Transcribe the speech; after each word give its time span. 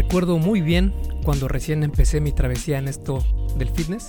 Recuerdo 0.00 0.38
muy 0.38 0.62
bien 0.62 0.94
cuando 1.24 1.46
recién 1.46 1.82
empecé 1.82 2.22
mi 2.22 2.32
travesía 2.32 2.78
en 2.78 2.88
esto 2.88 3.22
del 3.58 3.68
fitness 3.68 4.08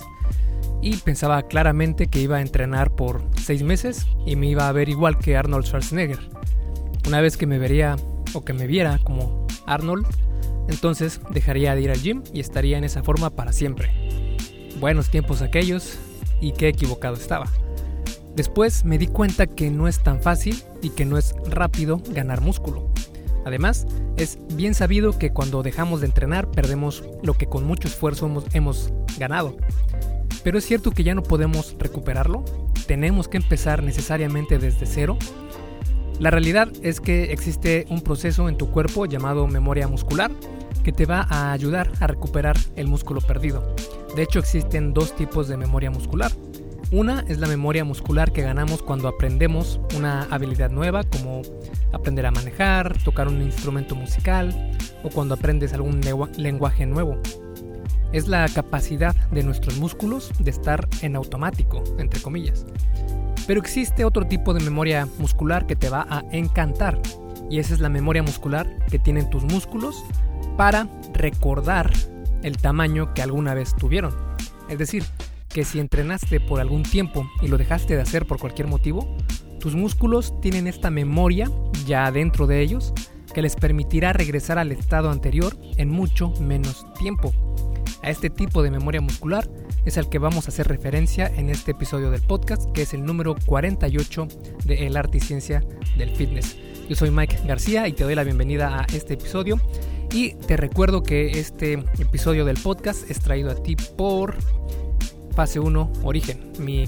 y 0.80 0.96
pensaba 0.96 1.42
claramente 1.42 2.06
que 2.06 2.22
iba 2.22 2.38
a 2.38 2.40
entrenar 2.40 2.96
por 2.96 3.22
seis 3.38 3.62
meses 3.62 4.06
y 4.24 4.36
me 4.36 4.46
iba 4.46 4.66
a 4.66 4.72
ver 4.72 4.88
igual 4.88 5.18
que 5.18 5.36
Arnold 5.36 5.66
Schwarzenegger. 5.66 6.18
Una 7.06 7.20
vez 7.20 7.36
que 7.36 7.46
me 7.46 7.58
vería 7.58 7.96
o 8.32 8.42
que 8.42 8.54
me 8.54 8.66
viera 8.66 9.00
como 9.04 9.46
Arnold, 9.66 10.06
entonces 10.66 11.20
dejaría 11.28 11.74
de 11.74 11.82
ir 11.82 11.90
al 11.90 12.00
gym 12.00 12.22
y 12.32 12.40
estaría 12.40 12.78
en 12.78 12.84
esa 12.84 13.02
forma 13.02 13.28
para 13.28 13.52
siempre. 13.52 13.90
Buenos 14.80 15.10
tiempos 15.10 15.42
aquellos 15.42 15.98
y 16.40 16.52
qué 16.52 16.68
equivocado 16.68 17.16
estaba. 17.16 17.50
Después 18.34 18.86
me 18.86 18.96
di 18.96 19.08
cuenta 19.08 19.46
que 19.46 19.70
no 19.70 19.88
es 19.88 20.02
tan 20.02 20.22
fácil 20.22 20.56
y 20.80 20.88
que 20.88 21.04
no 21.04 21.18
es 21.18 21.34
rápido 21.50 22.00
ganar 22.14 22.40
músculo. 22.40 22.90
Además, 23.44 23.86
es 24.16 24.38
bien 24.54 24.74
sabido 24.74 25.18
que 25.18 25.32
cuando 25.32 25.62
dejamos 25.62 26.00
de 26.00 26.06
entrenar 26.06 26.50
perdemos 26.50 27.04
lo 27.22 27.34
que 27.34 27.46
con 27.46 27.64
mucho 27.64 27.88
esfuerzo 27.88 28.30
hemos, 28.52 28.92
ganado. 29.18 29.56
Pero 30.42 30.58
es 30.58 30.64
cierto 30.64 30.90
que 30.90 31.04
ya 31.04 31.14
no 31.14 31.22
podemos 31.22 31.76
recuperarlo, 31.78 32.44
tenemos 32.86 33.28
que 33.28 33.36
empezar 33.36 33.82
necesariamente 33.82 34.58
desde 34.58 34.86
cero. 34.86 35.18
La 36.18 36.30
realidad 36.30 36.68
es 36.82 37.00
que 37.00 37.32
existe 37.32 37.86
un 37.90 38.00
proceso 38.00 38.48
en 38.48 38.56
tu 38.56 38.70
cuerpo 38.70 39.06
llamado 39.06 39.46
memoria 39.46 39.86
muscular 39.88 40.30
que 40.82 40.92
te 40.92 41.06
va 41.06 41.26
a 41.28 41.52
ayudar 41.52 41.90
a 42.00 42.06
recuperar 42.06 42.56
el 42.76 42.88
músculo 42.88 43.20
perdido. 43.20 43.74
De 44.16 44.22
hecho 44.22 44.38
existen 44.38 44.92
dos 44.92 45.14
tipos 45.14 45.48
de 45.48 45.56
memoria 45.56 45.90
muscular. 45.90 46.32
Una 46.92 47.24
es 47.26 47.38
la 47.38 47.46
memoria 47.46 47.86
muscular 47.86 48.32
que 48.34 48.42
ganamos 48.42 48.82
cuando 48.82 49.08
aprendemos 49.08 49.80
una 49.96 50.24
habilidad 50.24 50.70
nueva 50.70 51.04
como 51.04 51.40
aprender 51.90 52.26
a 52.26 52.30
manejar, 52.30 53.02
tocar 53.02 53.28
un 53.28 53.40
instrumento 53.40 53.94
musical 53.94 54.76
o 55.02 55.08
cuando 55.08 55.32
aprendes 55.32 55.72
algún 55.72 56.02
lenguaje 56.36 56.84
nuevo. 56.84 57.16
Es 58.12 58.28
la 58.28 58.46
capacidad 58.46 59.14
de 59.30 59.42
nuestros 59.42 59.78
músculos 59.78 60.32
de 60.38 60.50
estar 60.50 60.86
en 61.00 61.16
automático, 61.16 61.82
entre 61.96 62.20
comillas. 62.20 62.66
Pero 63.46 63.58
existe 63.58 64.04
otro 64.04 64.26
tipo 64.26 64.52
de 64.52 64.62
memoria 64.62 65.08
muscular 65.16 65.66
que 65.66 65.76
te 65.76 65.88
va 65.88 66.06
a 66.10 66.22
encantar 66.30 67.00
y 67.48 67.58
esa 67.58 67.72
es 67.72 67.80
la 67.80 67.88
memoria 67.88 68.22
muscular 68.22 68.68
que 68.90 68.98
tienen 68.98 69.30
tus 69.30 69.44
músculos 69.44 70.04
para 70.58 70.88
recordar 71.14 71.90
el 72.42 72.58
tamaño 72.58 73.14
que 73.14 73.22
alguna 73.22 73.54
vez 73.54 73.74
tuvieron. 73.76 74.14
Es 74.68 74.76
decir, 74.76 75.04
que 75.52 75.64
si 75.64 75.78
entrenaste 75.78 76.40
por 76.40 76.60
algún 76.60 76.82
tiempo 76.82 77.28
y 77.42 77.48
lo 77.48 77.58
dejaste 77.58 77.94
de 77.94 78.02
hacer 78.02 78.26
por 78.26 78.38
cualquier 78.38 78.68
motivo, 78.68 79.16
tus 79.60 79.74
músculos 79.74 80.40
tienen 80.40 80.66
esta 80.66 80.90
memoria 80.90 81.50
ya 81.86 82.10
dentro 82.10 82.46
de 82.46 82.60
ellos 82.60 82.92
que 83.32 83.42
les 83.42 83.56
permitirá 83.56 84.12
regresar 84.12 84.58
al 84.58 84.72
estado 84.72 85.10
anterior 85.10 85.56
en 85.76 85.88
mucho 85.88 86.30
menos 86.40 86.86
tiempo. 86.98 87.32
A 88.02 88.10
este 88.10 88.30
tipo 88.30 88.62
de 88.62 88.70
memoria 88.70 89.00
muscular 89.00 89.48
es 89.84 89.96
al 89.96 90.08
que 90.08 90.18
vamos 90.18 90.46
a 90.46 90.48
hacer 90.48 90.68
referencia 90.68 91.26
en 91.36 91.48
este 91.48 91.72
episodio 91.72 92.10
del 92.10 92.22
podcast, 92.22 92.70
que 92.72 92.82
es 92.82 92.94
el 92.94 93.04
número 93.04 93.36
48 93.46 94.28
de 94.64 94.86
El 94.86 94.96
Arte 94.96 95.18
y 95.18 95.20
Ciencia 95.20 95.64
del 95.96 96.10
Fitness. 96.16 96.56
Yo 96.88 96.96
soy 96.96 97.10
Mike 97.10 97.38
García 97.46 97.86
y 97.88 97.92
te 97.92 98.04
doy 98.04 98.14
la 98.14 98.24
bienvenida 98.24 98.80
a 98.80 98.86
este 98.94 99.14
episodio. 99.14 99.60
Y 100.12 100.34
te 100.34 100.56
recuerdo 100.56 101.02
que 101.02 101.38
este 101.38 101.74
episodio 101.98 102.44
del 102.44 102.58
podcast 102.58 103.08
es 103.10 103.20
traído 103.20 103.50
a 103.50 103.54
ti 103.54 103.76
por 103.76 104.36
Fase 105.32 105.60
1 105.60 105.92
Origen, 106.02 106.52
mi 106.58 106.84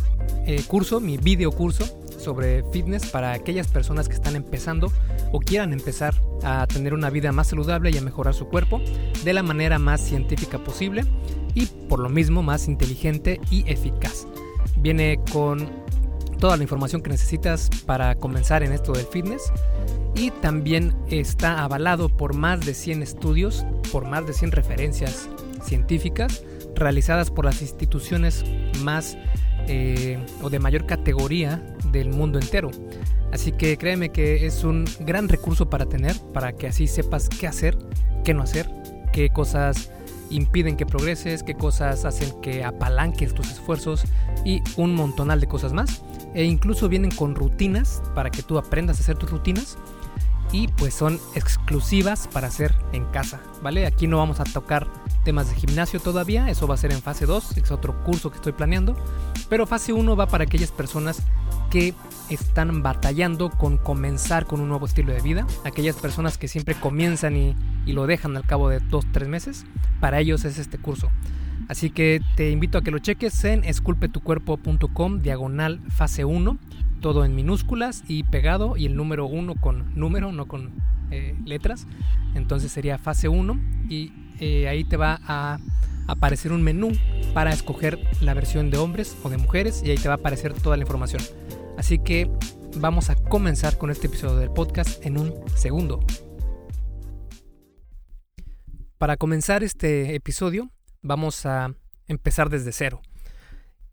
eh, 0.46 0.62
curso, 0.66 1.00
mi 1.00 1.16
video 1.16 1.50
curso 1.50 1.84
sobre 2.18 2.64
fitness 2.72 3.06
para 3.06 3.32
aquellas 3.32 3.68
personas 3.68 4.08
que 4.08 4.14
están 4.14 4.36
empezando 4.36 4.90
o 5.32 5.40
quieran 5.40 5.72
empezar 5.72 6.14
a 6.42 6.66
tener 6.66 6.94
una 6.94 7.10
vida 7.10 7.32
más 7.32 7.48
saludable 7.48 7.90
y 7.90 7.98
a 7.98 8.02
mejorar 8.02 8.34
su 8.34 8.46
cuerpo 8.46 8.80
de 9.24 9.32
la 9.32 9.42
manera 9.42 9.78
más 9.78 10.00
científica 10.00 10.58
posible 10.58 11.04
y 11.54 11.66
por 11.66 12.00
lo 12.00 12.08
mismo 12.08 12.42
más 12.42 12.66
inteligente 12.68 13.40
y 13.50 13.70
eficaz. 13.70 14.27
Viene 14.77 15.20
con 15.33 15.68
toda 16.38 16.56
la 16.56 16.62
información 16.62 17.02
que 17.02 17.10
necesitas 17.10 17.70
para 17.86 18.14
comenzar 18.16 18.62
en 18.62 18.72
esto 18.72 18.92
del 18.92 19.06
fitness 19.06 19.52
y 20.14 20.30
también 20.30 20.94
está 21.08 21.62
avalado 21.62 22.08
por 22.08 22.34
más 22.34 22.64
de 22.64 22.74
100 22.74 23.02
estudios, 23.02 23.64
por 23.92 24.06
más 24.06 24.27
de 24.27 24.33
100 24.33 24.52
referencias 24.52 25.28
científicas 25.62 26.42
realizadas 26.74 27.30
por 27.30 27.45
las 27.45 27.62
instituciones 27.62 28.45
más 28.83 29.17
eh, 29.67 30.18
o 30.42 30.51
de 30.51 30.58
mayor 30.58 30.86
categoría 30.86 31.62
del 31.90 32.11
mundo 32.11 32.39
entero. 32.39 32.70
Así 33.33 33.52
que 33.52 33.77
créeme 33.77 34.11
que 34.11 34.46
es 34.46 34.62
un 34.62 34.84
gran 35.01 35.29
recurso 35.29 35.68
para 35.68 35.86
tener, 35.86 36.17
para 36.33 36.52
que 36.52 36.68
así 36.68 36.86
sepas 36.86 37.29
qué 37.29 37.46
hacer, 37.46 37.77
qué 38.24 38.34
no 38.34 38.42
hacer, 38.42 38.70
qué 39.13 39.30
cosas 39.30 39.90
impiden 40.30 40.77
que 40.77 40.86
progreses, 40.86 41.42
qué 41.42 41.55
cosas 41.55 42.05
hacen 42.05 42.40
que 42.40 42.64
apalanques 42.64 43.34
tus 43.34 43.51
esfuerzos 43.51 44.05
y 44.45 44.63
un 44.77 44.95
montonal 44.95 45.40
de 45.40 45.46
cosas 45.46 45.73
más. 45.73 46.02
E 46.34 46.45
incluso 46.45 46.89
vienen 46.89 47.11
con 47.11 47.34
rutinas 47.34 48.02
para 48.14 48.30
que 48.30 48.42
tú 48.42 48.58
aprendas 48.58 48.98
a 48.98 49.02
hacer 49.02 49.17
tus 49.17 49.30
rutinas 49.30 49.79
y 50.52 50.68
pues 50.68 50.95
son 50.95 51.18
exclusivas 51.34 52.29
para 52.29 52.48
hacer 52.48 52.74
en 52.92 53.05
casa, 53.07 53.40
¿vale? 53.63 53.86
Aquí 53.86 54.07
no 54.07 54.18
vamos 54.18 54.40
a 54.40 54.45
tocar 54.45 54.86
temas 55.24 55.48
de 55.48 55.57
gimnasio 55.57 56.01
todavía, 56.01 56.48
eso 56.51 56.67
va 56.67 56.74
a 56.74 56.79
ser 56.79 56.92
en 56.92 57.02
fase 57.02 57.27
2, 57.27 57.57
es 57.57 57.70
otro 57.70 58.05
curso 58.05 58.30
que 58.30 58.36
estoy 58.36 58.52
planeando, 58.52 58.96
pero 59.48 59.67
fase 59.67 59.92
1 59.92 60.17
va 60.17 60.27
para 60.27 60.45
aquellas 60.45 60.70
personas 60.70 61.23
que 61.70 61.95
están 62.30 62.83
batallando 62.83 63.51
con 63.51 63.79
comenzar 63.79 64.46
con 64.46 64.61
un 64.61 64.68
nuevo 64.68 64.86
estilo 64.86 65.13
de 65.13 65.20
vida, 65.20 65.46
aquellas 65.64 65.96
personas 65.96 66.39
que 66.39 66.48
siempre 66.48 66.74
comienzan 66.74 67.36
y, 67.36 67.57
y 67.86 67.92
lo 67.92 68.07
dejan 68.07 68.36
al 68.36 68.46
cabo 68.46 68.68
de 68.68 68.80
2-3 68.80 69.27
meses, 69.27 69.64
para 70.01 70.20
ellos 70.20 70.45
es 70.45 70.58
este 70.58 70.79
curso. 70.79 71.11
Así 71.68 71.90
que 71.90 72.20
te 72.36 72.51
invito 72.51 72.79
a 72.79 72.83
que 72.83 72.90
lo 72.90 72.98
cheques 72.98 73.45
en 73.45 73.64
esculpetucuerpo.com 73.64 75.20
diagonal 75.20 75.80
fase 75.89 76.24
1, 76.24 76.58
todo 77.01 77.24
en 77.24 77.34
minúsculas 77.34 78.05
y 78.07 78.24
pegado 78.24 78.77
y 78.77 78.86
el 78.86 78.96
número 78.96 79.27
1 79.27 79.55
con 79.57 79.95
número, 79.95 80.33
no 80.33 80.46
con 80.46 80.70
eh, 81.11 81.36
letras. 81.45 81.86
Entonces 82.34 82.73
sería 82.73 82.98
fase 82.98 83.29
1 83.29 83.58
y 83.89 84.13
eh, 84.40 84.68
ahí 84.68 84.84
te 84.84 84.96
va 84.96 85.20
a 85.27 85.58
aparecer 86.06 86.52
un 86.52 86.62
menú 86.62 86.92
para 87.33 87.52
escoger 87.52 87.98
la 88.20 88.34
versión 88.34 88.70
de 88.70 88.78
hombres 88.78 89.17
o 89.22 89.30
de 89.30 89.39
mujeres 89.39 89.83
y 89.84 89.90
ahí 89.90 89.96
te 89.96 90.08
va 90.08 90.14
a 90.14 90.18
aparecer 90.18 90.52
toda 90.55 90.77
la 90.77 90.83
información. 90.83 91.22
Así 91.77 91.98
que 91.98 92.30
vamos 92.77 93.11
a 93.11 93.17
comenzar 93.17 93.78
con 93.78 93.90
este 93.90 94.06
episodio 94.06 94.36
del 94.36 94.50
podcast 94.50 95.05
en 95.05 95.18
un 95.18 95.34
segundo. 95.56 96.00
Para 98.98 99.17
comenzar 99.17 99.62
este 99.62 100.14
episodio 100.14 100.70
vamos 101.02 101.45
a 101.46 101.74
empezar 102.06 102.48
desde 102.51 102.72
cero. 102.72 103.02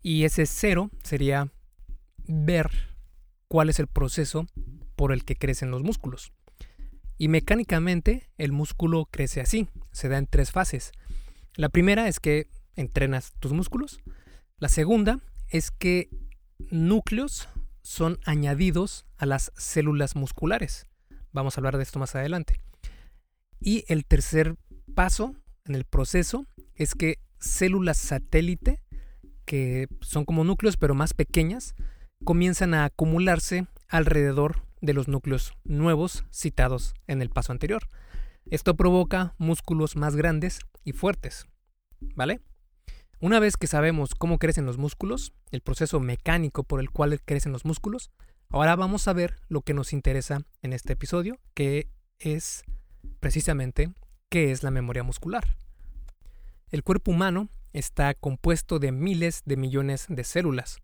Y 0.02 0.24
ese 0.24 0.46
cero 0.46 0.90
sería 1.04 1.52
ver 2.28 2.70
cuál 3.48 3.70
es 3.70 3.80
el 3.80 3.88
proceso 3.88 4.48
por 4.96 5.12
el 5.12 5.26
que 5.26 5.36
crecen 5.36 5.72
los 5.72 5.84
músculos. 5.84 6.32
Y 7.18 7.28
mecánicamente 7.28 8.30
el 8.38 8.52
músculo 8.52 9.08
crece 9.12 9.42
así, 9.42 9.68
se 9.92 10.10
da 10.10 10.18
en 10.18 10.28
tres 10.28 10.52
fases. 10.52 10.92
La 11.56 11.70
primera 11.70 12.08
es 12.08 12.20
que 12.20 12.48
entrenas 12.76 13.34
tus 13.40 13.52
músculos. 13.54 14.00
La 14.58 14.70
segunda 14.70 15.20
es 15.50 15.72
que 15.72 16.10
núcleos 16.70 17.50
son 17.82 18.20
añadidos 18.26 19.06
a 19.18 19.26
las 19.26 19.52
células 19.56 20.16
musculares. 20.16 20.88
Vamos 21.32 21.58
a 21.58 21.60
hablar 21.60 21.78
de 21.78 21.84
esto 21.84 22.00
más 22.00 22.16
adelante. 22.16 22.62
Y 23.60 23.86
el 23.88 24.06
tercer 24.06 24.56
paso 24.96 25.36
en 25.66 25.76
el 25.76 25.86
proceso 25.86 26.46
es 26.76 26.96
que 26.96 27.20
células 27.40 27.98
satélite, 27.98 28.82
que 29.46 29.88
son 30.02 30.26
como 30.26 30.44
núcleos 30.44 30.78
pero 30.78 30.96
más 30.96 31.14
pequeñas, 31.14 31.76
comienzan 32.24 32.74
a 32.74 32.86
acumularse 32.86 33.68
alrededor 33.88 34.64
de 34.82 34.94
los 34.94 35.08
núcleos 35.08 35.54
nuevos 35.64 36.24
citados 36.32 36.94
en 37.08 37.22
el 37.22 37.30
paso 37.30 37.52
anterior. 37.52 37.88
Esto 38.52 38.76
provoca 38.76 39.34
músculos 39.38 39.96
más 39.96 40.18
grandes 40.18 40.60
y 40.84 40.92
fuertes. 40.92 41.46
¿Vale? 42.16 42.42
Una 43.22 43.40
vez 43.40 43.56
que 43.56 43.66
sabemos 43.66 44.14
cómo 44.14 44.40
crecen 44.40 44.66
los 44.66 44.78
músculos, 44.78 45.32
el 45.52 45.62
proceso 45.62 46.02
mecánico 46.02 46.64
por 46.66 46.82
el 46.82 46.90
cual 46.90 47.22
crecen 47.24 47.54
los 47.54 47.64
músculos, 47.64 48.12
ahora 48.50 48.76
vamos 48.76 49.08
a 49.08 49.14
ver 49.14 49.38
lo 49.48 49.62
que 49.62 49.74
nos 49.74 49.94
interesa 49.94 50.42
en 50.62 50.74
este 50.74 50.94
episodio, 50.94 51.40
que 51.54 51.88
es 52.20 52.64
precisamente 53.22 53.94
qué 54.28 54.52
es 54.52 54.64
la 54.64 54.72
memoria 54.72 55.04
muscular. 55.04 55.56
El 56.72 56.84
cuerpo 56.84 57.12
humano 57.12 57.48
está 57.72 58.14
compuesto 58.16 58.80
de 58.80 58.92
miles 58.92 59.44
de 59.46 59.56
millones 59.56 60.08
de 60.10 60.26
células, 60.26 60.82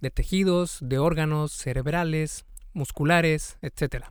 de 0.00 0.12
tejidos, 0.12 0.78
de 0.80 0.98
órganos 0.98 1.50
cerebrales, 1.50 2.44
musculares, 2.72 3.58
etc. 3.62 4.04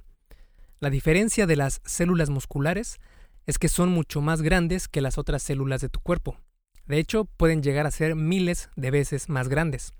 La 0.80 0.90
diferencia 0.90 1.46
de 1.46 1.58
las 1.58 1.82
células 1.84 2.30
musculares 2.30 3.00
es 3.46 3.60
que 3.60 3.68
son 3.68 3.90
mucho 3.90 4.22
más 4.22 4.42
grandes 4.42 4.88
que 4.88 5.02
las 5.02 5.18
otras 5.18 5.44
células 5.44 5.82
de 5.82 5.90
tu 5.90 6.00
cuerpo. 6.00 6.38
De 6.86 7.00
hecho, 7.00 7.26
pueden 7.26 7.62
llegar 7.62 7.86
a 7.86 7.92
ser 7.92 8.16
miles 8.16 8.70
de 8.76 8.90
veces 8.90 9.28
más 9.28 9.50
grandes. 9.50 9.92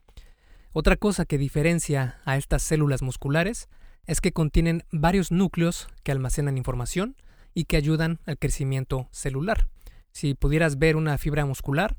Otra 0.72 0.96
cosa 0.96 1.26
que 1.26 1.38
diferencia 1.38 2.22
a 2.26 2.38
estas 2.38 2.64
células 2.64 3.02
musculares 3.02 3.68
es 4.06 4.22
que 4.22 4.32
contienen 4.32 4.84
varios 4.92 5.32
núcleos 5.32 5.88
que 6.04 6.12
almacenan 6.12 6.58
información 6.58 7.16
y 7.54 7.66
que 7.66 7.78
ayudan 7.78 8.20
al 8.26 8.38
crecimiento 8.38 9.10
celular. 9.12 9.68
Si 10.12 10.34
pudieras 10.34 10.80
ver 10.80 10.96
una 10.96 11.18
fibra 11.18 11.46
muscular, 11.46 11.98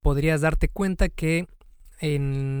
podrías 0.00 0.40
darte 0.40 0.68
cuenta 0.68 1.08
que 1.08 1.46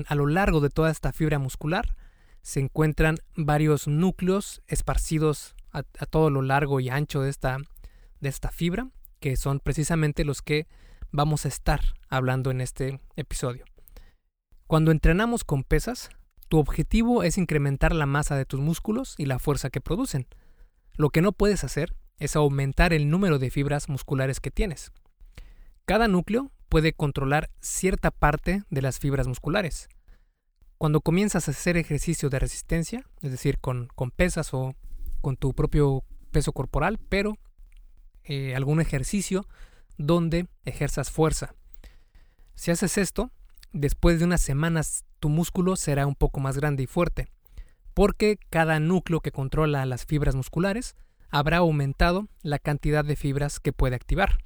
a 0.06 0.14
lo 0.14 0.26
largo 0.28 0.60
de 0.60 0.70
toda 0.70 0.90
esta 0.90 1.12
fibra 1.12 1.40
muscular 1.40 1.96
se 2.42 2.60
encuentran 2.60 3.16
varios 3.36 3.86
núcleos 3.86 4.62
esparcidos 4.66 5.54
a, 5.70 5.82
todo 5.82 6.28
lo 6.28 6.42
largo 6.42 6.80
y 6.80 6.90
ancho 6.90 7.22
de 7.22 7.30
esta, 7.30 7.58
de 8.20 8.28
esta 8.28 8.50
fibra, 8.50 8.90
que 9.20 9.36
son 9.36 9.60
precisamente 9.60 10.24
los 10.24 10.42
que 10.42 10.66
vamos 11.12 11.44
a 11.44 11.48
estar 11.48 11.80
hablando 12.08 12.50
en 12.50 12.60
este 12.60 13.00
episodio. 13.16 13.64
Cuando 14.66 14.90
entrenamos 14.90 15.44
con 15.44 15.62
pesas, 15.62 16.10
tu 16.48 16.58
objetivo 16.58 17.22
es 17.22 17.38
incrementar 17.38 17.94
la 17.94 18.06
masa 18.06 18.36
de 18.36 18.44
tus 18.44 18.60
músculos 18.60 19.14
y 19.16 19.26
la 19.26 19.38
fuerza 19.38 19.70
que 19.70 19.80
producen. 19.80 20.26
Lo 20.94 21.08
que 21.10 21.22
no 21.22 21.32
puedes 21.32 21.64
hacer 21.64 21.94
es 22.18 22.36
aumentar 22.36 22.92
el 22.92 23.08
número 23.08 23.38
de 23.38 23.50
fibras 23.50 23.88
musculares 23.88 24.40
que 24.40 24.50
tienes. 24.50 24.92
Cada 25.84 26.08
núcleo 26.08 26.50
puede 26.68 26.92
controlar 26.92 27.50
cierta 27.60 28.10
parte 28.10 28.64
de 28.70 28.82
las 28.82 28.98
fibras 28.98 29.26
musculares. 29.28 29.88
Cuando 30.82 31.00
comienzas 31.00 31.46
a 31.46 31.52
hacer 31.52 31.76
ejercicio 31.76 32.28
de 32.28 32.40
resistencia, 32.40 33.04
es 33.20 33.30
decir, 33.30 33.60
con, 33.60 33.88
pesas 34.16 34.52
o 34.52 34.74
con 35.20 35.36
tu 35.36 35.54
propio 35.54 36.02
peso 36.32 36.50
corporal, 36.50 36.98
pero 37.08 37.38
eh, 38.24 38.56
algún 38.56 38.80
ejercicio 38.80 39.46
donde 39.96 40.48
ejerzas 40.64 41.12
fuerza. 41.12 41.54
Si 42.56 42.72
haces 42.72 42.98
esto, 42.98 43.30
después 43.72 44.18
de 44.18 44.24
unas 44.24 44.40
semanas 44.40 45.04
tu 45.20 45.28
músculo 45.28 45.76
será 45.76 46.04
un 46.04 46.16
poco 46.16 46.40
más 46.40 46.56
grande 46.56 46.82
y 46.82 46.88
fuerte, 46.88 47.28
porque 47.94 48.36
cada 48.50 48.80
núcleo 48.80 49.20
que 49.20 49.30
controla 49.30 49.86
las 49.86 50.04
fibras 50.04 50.34
musculares 50.34 50.96
habrá 51.30 51.58
aumentado 51.58 52.26
la 52.42 52.58
cantidad 52.58 53.04
de 53.04 53.14
fibras 53.14 53.60
que 53.60 53.72
puede 53.72 53.94
activar. 53.94 54.38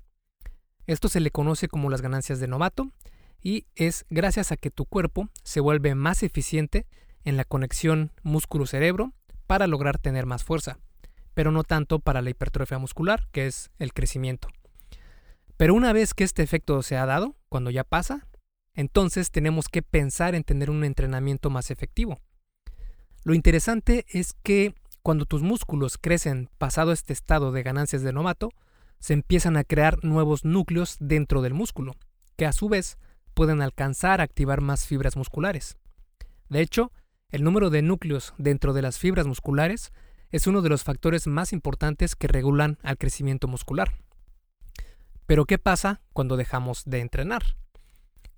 Esto 0.86 1.08
se 1.08 1.20
le 1.20 1.30
conoce 1.30 1.68
como 1.68 1.88
las 1.88 2.02
ganancias 2.02 2.40
de 2.40 2.46
novato 2.46 2.92
y 3.46 3.68
es 3.76 4.06
gracias 4.10 4.50
a 4.50 4.56
que 4.56 4.72
tu 4.72 4.86
cuerpo 4.86 5.28
se 5.44 5.60
vuelve 5.60 5.94
más 5.94 6.24
eficiente 6.24 6.84
en 7.22 7.36
la 7.36 7.44
conexión 7.44 8.10
músculo-cerebro 8.24 9.12
para 9.46 9.68
lograr 9.68 9.98
tener 9.98 10.26
más 10.26 10.42
fuerza, 10.42 10.80
pero 11.32 11.52
no 11.52 11.62
tanto 11.62 12.00
para 12.00 12.22
la 12.22 12.30
hipertrofia 12.30 12.78
muscular, 12.78 13.28
que 13.30 13.46
es 13.46 13.70
el 13.78 13.92
crecimiento. 13.92 14.48
Pero 15.56 15.74
una 15.74 15.92
vez 15.92 16.12
que 16.12 16.24
este 16.24 16.42
efecto 16.42 16.82
se 16.82 16.96
ha 16.96 17.06
dado, 17.06 17.36
cuando 17.48 17.70
ya 17.70 17.84
pasa, 17.84 18.26
entonces 18.74 19.30
tenemos 19.30 19.68
que 19.68 19.80
pensar 19.80 20.34
en 20.34 20.42
tener 20.42 20.68
un 20.68 20.82
entrenamiento 20.82 21.48
más 21.48 21.70
efectivo. 21.70 22.18
Lo 23.22 23.32
interesante 23.32 24.06
es 24.08 24.32
que 24.42 24.74
cuando 25.02 25.24
tus 25.24 25.42
músculos 25.42 25.98
crecen 25.98 26.50
pasado 26.58 26.90
este 26.90 27.12
estado 27.12 27.52
de 27.52 27.62
ganancias 27.62 28.02
de 28.02 28.12
novato, 28.12 28.50
se 28.98 29.12
empiezan 29.12 29.56
a 29.56 29.62
crear 29.62 30.02
nuevos 30.02 30.44
núcleos 30.44 30.96
dentro 30.98 31.42
del 31.42 31.54
músculo, 31.54 31.94
que 32.36 32.44
a 32.44 32.52
su 32.52 32.68
vez 32.68 32.98
pueden 33.36 33.60
alcanzar 33.60 34.22
a 34.22 34.24
activar 34.24 34.62
más 34.62 34.86
fibras 34.86 35.14
musculares. 35.14 35.76
De 36.48 36.62
hecho, 36.62 36.90
el 37.28 37.44
número 37.44 37.68
de 37.68 37.82
núcleos 37.82 38.32
dentro 38.38 38.72
de 38.72 38.80
las 38.80 38.98
fibras 38.98 39.26
musculares 39.26 39.92
es 40.30 40.46
uno 40.46 40.62
de 40.62 40.70
los 40.70 40.84
factores 40.84 41.26
más 41.26 41.52
importantes 41.52 42.16
que 42.16 42.28
regulan 42.28 42.78
al 42.82 42.96
crecimiento 42.96 43.46
muscular. 43.46 43.98
Pero 45.26 45.44
¿qué 45.44 45.58
pasa 45.58 46.00
cuando 46.14 46.38
dejamos 46.38 46.84
de 46.86 47.00
entrenar? 47.00 47.42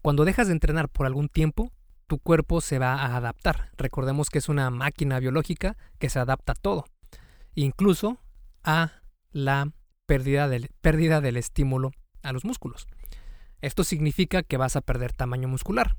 Cuando 0.03 0.25
dejas 0.25 0.49
de 0.49 0.55
entrenar 0.55 0.89
por 0.89 1.07
algún 1.07 1.29
tiempo, 1.29 1.71
tu 2.09 2.19
cuerpo 2.19 2.61
se 2.61 2.81
va 2.81 2.95
a 2.95 3.17
adaptar. 3.17 3.71
Recordemos 3.77 4.31
que 4.31 4.39
es 4.39 4.49
una 4.49 4.69
máquina 4.71 5.21
biológica 5.21 5.77
que 6.01 6.11
se 6.11 6.19
adapta 6.19 6.53
a 6.53 6.57
todo, 6.57 6.87
incluso 7.55 8.19
a 8.65 9.03
la 9.31 9.71
pérdida 10.07 10.49
del, 10.49 10.71
pérdida 10.81 11.21
del 11.21 11.37
estímulo 11.37 11.93
a 12.25 12.33
los 12.33 12.45
músculos. 12.45 12.89
Esto 13.61 13.85
significa 13.85 14.43
que 14.43 14.57
vas 14.57 14.77
a 14.77 14.81
perder 14.81 15.13
tamaño 15.13 15.49
muscular. 15.49 15.97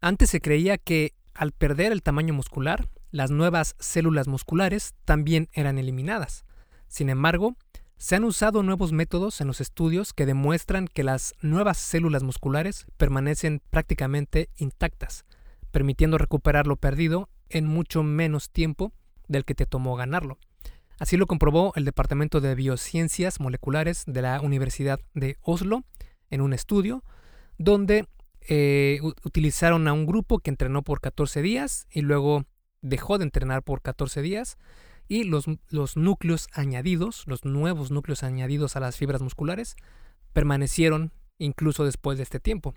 Antes 0.00 0.30
se 0.30 0.40
creía 0.40 0.78
que 0.78 1.14
al 1.34 1.52
perder 1.52 1.92
el 1.92 2.02
tamaño 2.02 2.34
muscular, 2.34 2.88
las 3.10 3.30
nuevas 3.30 3.76
células 3.78 4.28
musculares 4.28 4.94
también 5.04 5.48
eran 5.52 5.78
eliminadas. 5.78 6.44
Sin 6.88 7.10
embargo, 7.10 7.56
se 7.96 8.16
han 8.16 8.24
usado 8.24 8.62
nuevos 8.62 8.92
métodos 8.92 9.40
en 9.40 9.46
los 9.46 9.60
estudios 9.60 10.12
que 10.12 10.26
demuestran 10.26 10.86
que 10.86 11.04
las 11.04 11.34
nuevas 11.40 11.78
células 11.78 12.22
musculares 12.22 12.86
permanecen 12.96 13.60
prácticamente 13.70 14.50
intactas, 14.56 15.24
permitiendo 15.70 16.18
recuperar 16.18 16.66
lo 16.66 16.76
perdido 16.76 17.28
en 17.48 17.66
mucho 17.66 18.02
menos 18.02 18.50
tiempo 18.50 18.92
del 19.26 19.44
que 19.44 19.54
te 19.54 19.66
tomó 19.66 19.96
ganarlo. 19.96 20.38
Así 20.98 21.16
lo 21.16 21.26
comprobó 21.26 21.72
el 21.76 21.84
Departamento 21.84 22.40
de 22.40 22.54
Biociencias 22.54 23.40
Moleculares 23.40 24.04
de 24.06 24.22
la 24.22 24.40
Universidad 24.40 25.00
de 25.14 25.36
Oslo 25.42 25.84
en 26.30 26.40
un 26.40 26.52
estudio 26.52 27.04
donde 27.58 28.06
eh, 28.48 29.00
utilizaron 29.24 29.88
a 29.88 29.92
un 29.92 30.06
grupo 30.06 30.38
que 30.38 30.50
entrenó 30.50 30.82
por 30.82 31.00
14 31.00 31.42
días 31.42 31.86
y 31.90 32.00
luego 32.02 32.44
dejó 32.80 33.18
de 33.18 33.24
entrenar 33.24 33.62
por 33.62 33.82
14 33.82 34.22
días 34.22 34.56
y 35.08 35.24
los, 35.24 35.46
los 35.68 35.96
núcleos 35.96 36.48
añadidos, 36.52 37.24
los 37.26 37.44
nuevos 37.44 37.90
núcleos 37.90 38.22
añadidos 38.22 38.76
a 38.76 38.80
las 38.80 38.96
fibras 38.96 39.22
musculares, 39.22 39.76
permanecieron 40.32 41.12
incluso 41.38 41.84
después 41.84 42.18
de 42.18 42.24
este 42.24 42.40
tiempo. 42.40 42.74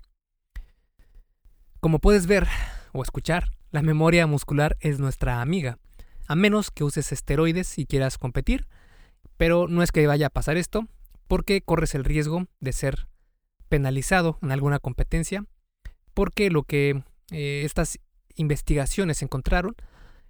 Como 1.80 1.98
puedes 1.98 2.26
ver 2.26 2.48
o 2.92 3.02
escuchar, 3.02 3.50
la 3.70 3.82
memoria 3.82 4.26
muscular 4.26 4.76
es 4.80 4.98
nuestra 4.98 5.40
amiga, 5.40 5.78
a 6.26 6.36
menos 6.36 6.70
que 6.70 6.84
uses 6.84 7.12
esteroides 7.12 7.78
y 7.78 7.86
quieras 7.86 8.18
competir, 8.18 8.66
pero 9.36 9.68
no 9.68 9.82
es 9.82 9.92
que 9.92 10.06
vaya 10.06 10.28
a 10.28 10.30
pasar 10.30 10.56
esto, 10.56 10.86
porque 11.28 11.62
corres 11.62 11.94
el 11.94 12.04
riesgo 12.04 12.46
de 12.60 12.72
ser 12.72 13.08
penalizado 13.72 14.38
en 14.42 14.52
alguna 14.52 14.80
competencia, 14.80 15.46
porque 16.12 16.50
lo 16.50 16.64
que 16.64 17.04
eh, 17.30 17.62
estas 17.64 17.98
investigaciones 18.36 19.22
encontraron 19.22 19.74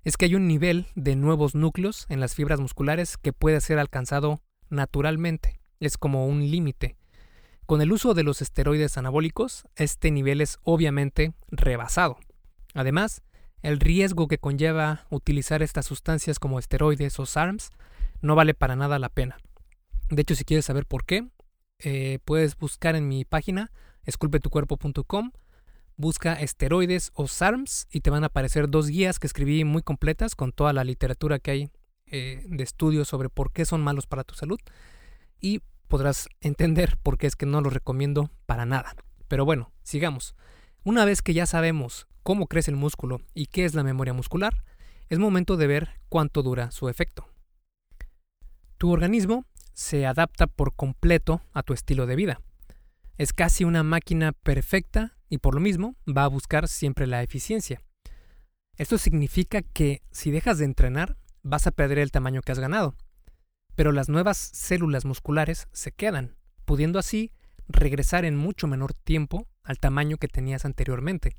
es 0.04 0.16
que 0.16 0.26
hay 0.26 0.36
un 0.36 0.46
nivel 0.46 0.86
de 0.94 1.16
nuevos 1.16 1.56
núcleos 1.56 2.06
en 2.08 2.20
las 2.20 2.36
fibras 2.36 2.60
musculares 2.60 3.16
que 3.16 3.32
puede 3.32 3.60
ser 3.60 3.80
alcanzado 3.80 4.40
naturalmente. 4.70 5.58
Es 5.80 5.98
como 5.98 6.28
un 6.28 6.52
límite. 6.52 6.94
Con 7.66 7.82
el 7.82 7.90
uso 7.90 8.14
de 8.14 8.22
los 8.22 8.42
esteroides 8.42 8.96
anabólicos, 8.96 9.64
este 9.74 10.12
nivel 10.12 10.40
es 10.40 10.60
obviamente 10.62 11.34
rebasado. 11.48 12.18
Además, 12.74 13.22
el 13.62 13.80
riesgo 13.80 14.28
que 14.28 14.38
conlleva 14.38 15.08
utilizar 15.10 15.64
estas 15.64 15.86
sustancias 15.86 16.38
como 16.38 16.60
esteroides 16.60 17.18
o 17.18 17.26
SARMs 17.26 17.72
no 18.20 18.36
vale 18.36 18.54
para 18.54 18.76
nada 18.76 19.00
la 19.00 19.08
pena. 19.08 19.36
De 20.10 20.22
hecho, 20.22 20.36
si 20.36 20.44
quieres 20.44 20.64
saber 20.64 20.86
por 20.86 21.04
qué, 21.04 21.26
eh, 21.82 22.18
puedes 22.24 22.56
buscar 22.56 22.96
en 22.96 23.08
mi 23.08 23.24
página 23.24 23.70
esculpetucuerpo.com 24.04 25.32
busca 25.96 26.34
esteroides 26.34 27.12
o 27.14 27.28
SARMs 27.28 27.86
y 27.90 28.00
te 28.00 28.10
van 28.10 28.24
a 28.24 28.26
aparecer 28.26 28.68
dos 28.68 28.88
guías 28.88 29.18
que 29.18 29.26
escribí 29.26 29.64
muy 29.64 29.82
completas 29.82 30.34
con 30.34 30.52
toda 30.52 30.72
la 30.72 30.84
literatura 30.84 31.38
que 31.38 31.50
hay 31.50 31.70
eh, 32.06 32.44
de 32.48 32.64
estudios 32.64 33.08
sobre 33.08 33.28
por 33.28 33.52
qué 33.52 33.64
son 33.64 33.82
malos 33.82 34.06
para 34.06 34.24
tu 34.24 34.34
salud 34.34 34.58
y 35.40 35.60
podrás 35.88 36.28
entender 36.40 36.98
por 37.02 37.18
qué 37.18 37.26
es 37.26 37.36
que 37.36 37.46
no 37.46 37.60
los 37.60 37.72
recomiendo 37.72 38.30
para 38.46 38.66
nada. 38.66 38.96
Pero 39.28 39.44
bueno, 39.44 39.72
sigamos. 39.82 40.34
Una 40.84 41.04
vez 41.04 41.22
que 41.22 41.34
ya 41.34 41.46
sabemos 41.46 42.06
cómo 42.22 42.46
crece 42.46 42.70
el 42.70 42.76
músculo 42.76 43.20
y 43.34 43.46
qué 43.46 43.64
es 43.64 43.74
la 43.74 43.82
memoria 43.82 44.12
muscular, 44.12 44.64
es 45.08 45.18
momento 45.18 45.56
de 45.56 45.66
ver 45.66 46.00
cuánto 46.08 46.42
dura 46.42 46.70
su 46.70 46.88
efecto. 46.88 47.28
Tu 48.78 48.90
organismo 48.90 49.44
se 49.72 50.06
adapta 50.06 50.46
por 50.46 50.74
completo 50.74 51.42
a 51.52 51.62
tu 51.62 51.72
estilo 51.72 52.06
de 52.06 52.16
vida. 52.16 52.40
Es 53.18 53.32
casi 53.32 53.64
una 53.64 53.82
máquina 53.82 54.32
perfecta 54.32 55.16
y 55.28 55.38
por 55.38 55.54
lo 55.54 55.60
mismo 55.60 55.96
va 56.06 56.24
a 56.24 56.28
buscar 56.28 56.68
siempre 56.68 57.06
la 57.06 57.22
eficiencia. 57.22 57.82
Esto 58.76 58.98
significa 58.98 59.62
que 59.62 60.02
si 60.10 60.30
dejas 60.30 60.58
de 60.58 60.64
entrenar, 60.64 61.16
vas 61.42 61.66
a 61.66 61.72
perder 61.72 61.98
el 61.98 62.10
tamaño 62.10 62.40
que 62.40 62.52
has 62.52 62.58
ganado. 62.58 62.96
Pero 63.74 63.92
las 63.92 64.08
nuevas 64.08 64.36
células 64.36 65.04
musculares 65.04 65.68
se 65.72 65.92
quedan, 65.92 66.36
pudiendo 66.64 66.98
así 66.98 67.32
regresar 67.68 68.24
en 68.24 68.36
mucho 68.36 68.66
menor 68.66 68.94
tiempo 68.94 69.48
al 69.62 69.78
tamaño 69.78 70.16
que 70.16 70.28
tenías 70.28 70.64
anteriormente. 70.64 71.36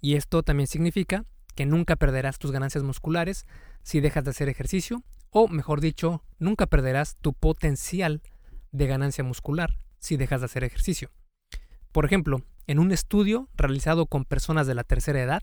Y 0.00 0.16
esto 0.16 0.42
también 0.42 0.66
significa 0.66 1.24
que 1.54 1.66
nunca 1.66 1.96
perderás 1.96 2.38
tus 2.38 2.50
ganancias 2.50 2.84
musculares 2.84 3.46
si 3.82 4.00
dejas 4.00 4.24
de 4.24 4.30
hacer 4.30 4.48
ejercicio, 4.48 5.02
o 5.36 5.48
mejor 5.48 5.80
dicho, 5.80 6.22
nunca 6.38 6.66
perderás 6.66 7.16
tu 7.16 7.32
potencial 7.32 8.22
de 8.70 8.86
ganancia 8.86 9.24
muscular 9.24 9.76
si 9.98 10.16
dejas 10.16 10.40
de 10.40 10.44
hacer 10.44 10.62
ejercicio. 10.62 11.10
Por 11.90 12.04
ejemplo, 12.04 12.42
en 12.68 12.78
un 12.78 12.92
estudio 12.92 13.48
realizado 13.56 14.06
con 14.06 14.24
personas 14.24 14.68
de 14.68 14.76
la 14.76 14.84
tercera 14.84 15.20
edad 15.20 15.42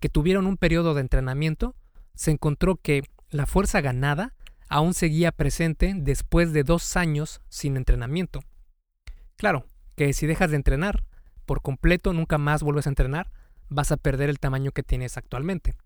que 0.00 0.08
tuvieron 0.08 0.48
un 0.48 0.56
periodo 0.56 0.92
de 0.92 1.02
entrenamiento, 1.02 1.76
se 2.16 2.32
encontró 2.32 2.76
que 2.76 3.04
la 3.30 3.46
fuerza 3.46 3.80
ganada 3.80 4.34
aún 4.68 4.92
seguía 4.92 5.30
presente 5.30 5.94
después 5.96 6.52
de 6.52 6.64
dos 6.64 6.96
años 6.96 7.40
sin 7.48 7.76
entrenamiento. 7.76 8.40
Claro, 9.36 9.66
que 9.94 10.12
si 10.14 10.26
dejas 10.26 10.50
de 10.50 10.56
entrenar 10.56 11.04
por 11.46 11.62
completo, 11.62 12.12
nunca 12.12 12.38
más 12.38 12.64
vuelves 12.64 12.88
a 12.88 12.90
entrenar, 12.90 13.30
vas 13.68 13.92
a 13.92 13.98
perder 13.98 14.30
el 14.30 14.40
tamaño 14.40 14.72
que 14.72 14.82
tienes 14.82 15.16
actualmente. 15.16 15.76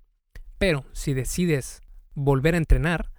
Pero 0.56 0.86
si 0.92 1.12
decides 1.12 1.82
volver 2.14 2.54
a 2.54 2.58
entrenar, 2.58 3.11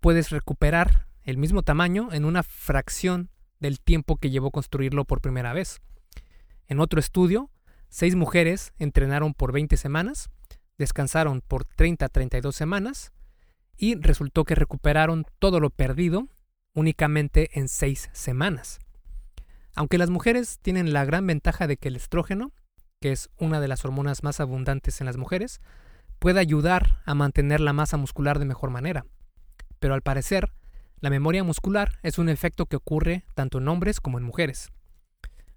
puedes 0.00 0.30
recuperar 0.30 1.06
el 1.22 1.36
mismo 1.36 1.62
tamaño 1.62 2.08
en 2.12 2.24
una 2.24 2.42
fracción 2.42 3.30
del 3.60 3.80
tiempo 3.80 4.16
que 4.16 4.30
llevó 4.30 4.50
construirlo 4.50 5.04
por 5.04 5.20
primera 5.20 5.52
vez. 5.52 5.80
En 6.66 6.80
otro 6.80 7.00
estudio, 7.00 7.50
seis 7.88 8.14
mujeres 8.14 8.72
entrenaron 8.78 9.34
por 9.34 9.52
20 9.52 9.76
semanas, 9.76 10.30
descansaron 10.76 11.40
por 11.40 11.64
30 11.64 12.06
a 12.06 12.08
32 12.08 12.54
semanas 12.54 13.12
y 13.76 13.94
resultó 13.96 14.44
que 14.44 14.54
recuperaron 14.54 15.24
todo 15.38 15.60
lo 15.60 15.70
perdido 15.70 16.28
únicamente 16.74 17.58
en 17.58 17.68
seis 17.68 18.08
semanas. 18.12 18.78
Aunque 19.74 19.98
las 19.98 20.10
mujeres 20.10 20.58
tienen 20.60 20.92
la 20.92 21.04
gran 21.04 21.26
ventaja 21.26 21.66
de 21.66 21.76
que 21.76 21.88
el 21.88 21.96
estrógeno, 21.96 22.52
que 23.00 23.12
es 23.12 23.30
una 23.38 23.60
de 23.60 23.68
las 23.68 23.84
hormonas 23.84 24.22
más 24.22 24.40
abundantes 24.40 25.00
en 25.00 25.06
las 25.06 25.16
mujeres, 25.16 25.60
puede 26.18 26.40
ayudar 26.40 27.00
a 27.04 27.14
mantener 27.14 27.60
la 27.60 27.72
masa 27.72 27.96
muscular 27.96 28.38
de 28.38 28.44
mejor 28.44 28.70
manera. 28.70 29.06
Pero 29.78 29.94
al 29.94 30.02
parecer, 30.02 30.52
la 31.00 31.10
memoria 31.10 31.44
muscular 31.44 31.98
es 32.02 32.18
un 32.18 32.28
efecto 32.28 32.66
que 32.66 32.76
ocurre 32.76 33.24
tanto 33.34 33.58
en 33.58 33.68
hombres 33.68 34.00
como 34.00 34.18
en 34.18 34.24
mujeres. 34.24 34.70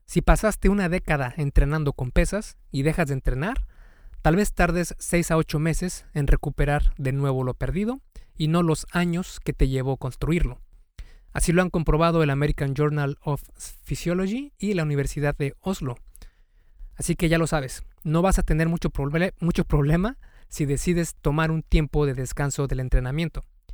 Si 0.06 0.22
pasaste 0.22 0.70
una 0.70 0.90
década 0.90 1.34
entrenando 1.38 1.94
con 1.94 2.12
pesas 2.12 2.58
y 2.72 2.84
dejas 2.84 3.08
de 3.08 3.14
entrenar, 3.14 3.66
tal 4.22 4.36
vez 4.36 4.54
tardes 4.54 4.96
6 5.00 5.32
a 5.32 5.38
8 5.38 5.60
meses 5.60 6.06
en 6.14 6.28
recuperar 6.28 6.94
de 6.98 7.12
nuevo 7.12 7.44
lo 7.44 7.54
perdido 7.54 8.02
y 8.38 8.48
no 8.50 8.62
los 8.62 8.86
años 8.92 9.40
que 9.40 9.54
te 9.54 9.68
llevó 9.68 9.98
construirlo. 9.98 10.60
Así 11.34 11.54
lo 11.54 11.62
han 11.62 11.70
comprobado 11.70 12.24
el 12.24 12.30
American 12.30 12.74
Journal 12.76 13.18
of 13.22 13.42
Physiology 13.84 14.54
y 14.58 14.74
la 14.74 14.84
Universidad 14.84 15.36
de 15.38 15.56
Oslo. 15.62 15.96
Así 16.96 17.16
que 17.16 17.30
ya 17.30 17.38
lo 17.38 17.48
sabes, 17.48 17.84
no 18.04 18.22
vas 18.22 18.38
a 18.38 18.44
tener 18.44 18.68
mucho, 18.68 18.92
mucho 19.40 19.64
problema 19.64 20.18
si 20.50 20.66
decides 20.66 21.16
tomar 21.16 21.50
un 21.50 21.64
tiempo 21.64 22.06
de 22.06 22.14
descanso 22.14 22.68
del 22.68 22.82
entrenamiento. 22.82 23.46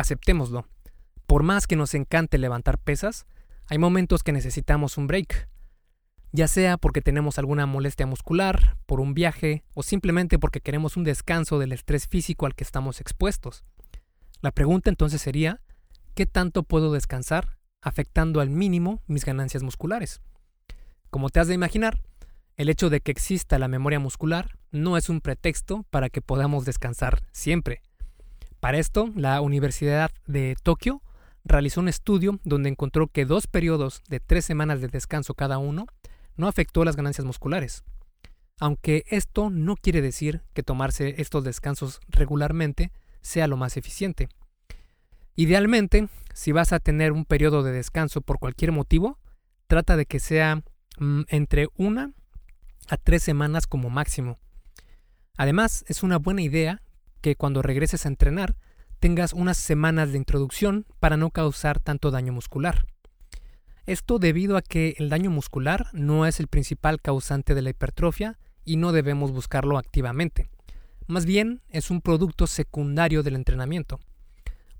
aceptémoslo. 0.00 0.66
Por 1.26 1.42
más 1.42 1.66
que 1.66 1.76
nos 1.76 1.94
encante 1.94 2.38
levantar 2.38 2.78
pesas, 2.78 3.26
hay 3.66 3.78
momentos 3.78 4.22
que 4.22 4.32
necesitamos 4.32 4.96
un 4.98 5.06
break. 5.06 5.48
Ya 6.32 6.48
sea 6.48 6.76
porque 6.76 7.02
tenemos 7.02 7.38
alguna 7.38 7.66
molestia 7.66 8.06
muscular, 8.06 8.76
por 8.86 9.00
un 9.00 9.14
viaje 9.14 9.64
o 9.74 9.82
simplemente 9.82 10.38
porque 10.38 10.60
queremos 10.60 10.96
un 10.96 11.04
descanso 11.04 11.58
del 11.58 11.72
estrés 11.72 12.06
físico 12.06 12.46
al 12.46 12.54
que 12.54 12.64
estamos 12.64 13.00
expuestos. 13.00 13.64
La 14.40 14.52
pregunta 14.52 14.90
entonces 14.90 15.20
sería, 15.20 15.60
¿qué 16.14 16.26
tanto 16.26 16.62
puedo 16.62 16.92
descansar 16.92 17.58
afectando 17.82 18.40
al 18.40 18.50
mínimo 18.50 19.02
mis 19.06 19.24
ganancias 19.24 19.62
musculares? 19.62 20.20
Como 21.10 21.30
te 21.30 21.40
has 21.40 21.48
de 21.48 21.54
imaginar, 21.54 22.00
el 22.56 22.68
hecho 22.68 22.90
de 22.90 23.00
que 23.00 23.10
exista 23.10 23.58
la 23.58 23.68
memoria 23.68 23.98
muscular 23.98 24.58
no 24.70 24.96
es 24.96 25.08
un 25.08 25.20
pretexto 25.20 25.84
para 25.90 26.10
que 26.10 26.22
podamos 26.22 26.64
descansar 26.64 27.24
siempre. 27.32 27.82
Para 28.60 28.78
esto, 28.78 29.10
la 29.16 29.40
Universidad 29.40 30.10
de 30.26 30.54
Tokio 30.62 31.02
realizó 31.44 31.80
un 31.80 31.88
estudio 31.88 32.38
donde 32.44 32.68
encontró 32.68 33.08
que 33.08 33.24
dos 33.24 33.46
periodos 33.46 34.02
de 34.08 34.20
tres 34.20 34.44
semanas 34.44 34.82
de 34.82 34.88
descanso 34.88 35.34
cada 35.34 35.56
uno 35.56 35.86
no 36.36 36.46
afectó 36.46 36.84
las 36.84 36.94
ganancias 36.94 37.24
musculares. 37.24 37.84
Aunque 38.60 39.04
esto 39.08 39.48
no 39.48 39.76
quiere 39.76 40.02
decir 40.02 40.42
que 40.52 40.62
tomarse 40.62 41.14
estos 41.18 41.42
descansos 41.42 42.00
regularmente 42.08 42.92
sea 43.22 43.46
lo 43.46 43.56
más 43.56 43.78
eficiente. 43.78 44.28
Idealmente, 45.34 46.08
si 46.34 46.52
vas 46.52 46.74
a 46.74 46.80
tener 46.80 47.12
un 47.12 47.24
periodo 47.24 47.62
de 47.62 47.72
descanso 47.72 48.20
por 48.20 48.38
cualquier 48.38 48.72
motivo, 48.72 49.18
trata 49.68 49.96
de 49.96 50.04
que 50.04 50.20
sea 50.20 50.62
mm, 50.98 51.22
entre 51.28 51.68
una 51.76 52.12
a 52.88 52.98
tres 52.98 53.22
semanas 53.22 53.66
como 53.66 53.88
máximo. 53.88 54.38
Además, 55.38 55.84
es 55.88 56.02
una 56.02 56.18
buena 56.18 56.42
idea 56.42 56.82
que 57.20 57.36
cuando 57.36 57.62
regreses 57.62 58.04
a 58.04 58.08
entrenar 58.08 58.56
tengas 58.98 59.32
unas 59.32 59.56
semanas 59.56 60.12
de 60.12 60.18
introducción 60.18 60.86
para 61.00 61.16
no 61.16 61.30
causar 61.30 61.80
tanto 61.80 62.10
daño 62.10 62.32
muscular. 62.32 62.86
Esto 63.86 64.18
debido 64.18 64.56
a 64.56 64.62
que 64.62 64.94
el 64.98 65.08
daño 65.08 65.30
muscular 65.30 65.88
no 65.92 66.26
es 66.26 66.38
el 66.38 66.46
principal 66.46 67.00
causante 67.00 67.54
de 67.54 67.62
la 67.62 67.70
hipertrofia 67.70 68.38
y 68.64 68.76
no 68.76 68.92
debemos 68.92 69.32
buscarlo 69.32 69.78
activamente. 69.78 70.50
Más 71.06 71.24
bien 71.24 71.62
es 71.70 71.90
un 71.90 72.02
producto 72.02 72.46
secundario 72.46 73.22
del 73.22 73.34
entrenamiento. 73.34 73.98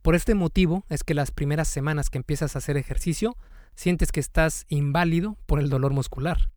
Por 0.03 0.15
este 0.15 0.35
motivo 0.35 0.85
es 0.89 1.03
que 1.03 1.15
las 1.15 1.31
primeras 1.31 1.69
semanas 1.69 2.09
que 2.09 2.19
empiezas 2.19 2.55
a 2.55 2.59
hacer 2.59 2.77
ejercicio 2.77 3.37
sientes 3.75 4.13
que 4.13 4.21
estás 4.21 4.65
inválido 4.69 5.37
por 5.47 5.61
el 5.61 5.71
dolor 5.71 5.93
muscular. 5.93 6.51